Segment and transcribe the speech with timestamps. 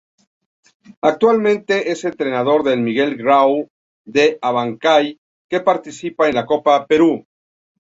[1.03, 3.69] Actualmente es entrenador del Miguel Grau
[4.03, 7.23] de Abancay que participa en la Copa Perú.